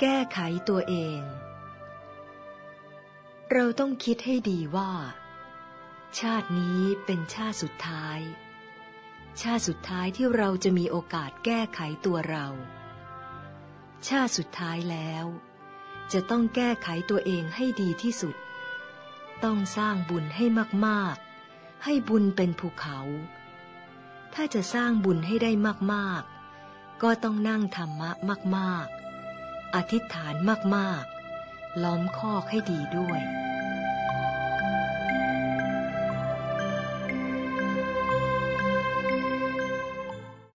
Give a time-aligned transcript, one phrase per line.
[0.00, 1.20] แก้ไขตัวเอง
[3.52, 4.92] เราต้องคิดให้ดีว่า
[6.20, 8.18] ชาตินี้เป็นชาติสุดท้าย
[9.42, 12.46] ชาติสุดท้ายที่เราจะมีโอกาสแก้ไขตัวเรา
[14.08, 15.24] ชาติสุดท้ายแล้ว
[16.12, 18.36] จะต้องแก้ไขตัวเองให้ดีที่สุด
[19.44, 20.44] ต้องสร้างบุญให้
[20.86, 22.98] มากๆ ให้บุญเป็นภูเขา
[24.34, 25.50] ถ้าจะสร้างบุญให้ได้
[25.92, 28.10] มากๆ ก็ต้องนั่งธรรมะ
[28.56, 29.09] มากๆ
[29.74, 30.34] อธิษฐาน
[30.76, 31.04] มาก
[31.42, 33.20] ๆ ล้อมคอกให้ดีด้วย